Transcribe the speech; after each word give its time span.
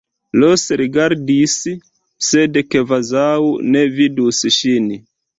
Ros 0.43 0.61
rigardis, 0.79 1.57
sed 2.27 2.57
kvazaŭ 2.75 3.27
ne 3.75 3.83
vidus 3.99 4.41
ŝin. 4.57 4.89